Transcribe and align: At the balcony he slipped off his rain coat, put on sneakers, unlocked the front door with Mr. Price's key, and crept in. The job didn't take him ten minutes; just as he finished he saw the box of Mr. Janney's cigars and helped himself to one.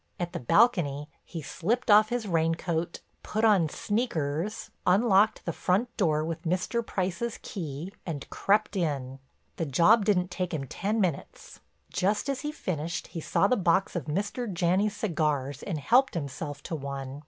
At 0.19 0.33
the 0.33 0.39
balcony 0.39 1.07
he 1.23 1.43
slipped 1.43 1.91
off 1.91 2.09
his 2.09 2.27
rain 2.27 2.55
coat, 2.55 3.01
put 3.21 3.45
on 3.45 3.69
sneakers, 3.69 4.71
unlocked 4.87 5.45
the 5.45 5.53
front 5.53 5.95
door 5.95 6.25
with 6.25 6.41
Mr. 6.41 6.83
Price's 6.83 7.37
key, 7.43 7.93
and 8.03 8.27
crept 8.31 8.75
in. 8.75 9.19
The 9.57 9.67
job 9.67 10.05
didn't 10.05 10.31
take 10.31 10.55
him 10.55 10.65
ten 10.65 10.99
minutes; 10.99 11.59
just 11.93 12.29
as 12.29 12.41
he 12.41 12.51
finished 12.51 13.09
he 13.09 13.21
saw 13.21 13.45
the 13.45 13.55
box 13.55 13.95
of 13.95 14.05
Mr. 14.05 14.51
Janney's 14.51 14.95
cigars 14.97 15.61
and 15.61 15.77
helped 15.77 16.15
himself 16.15 16.63
to 16.63 16.75
one. 16.75 17.19